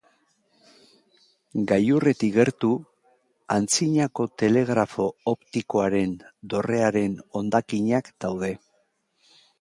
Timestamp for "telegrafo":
4.43-5.05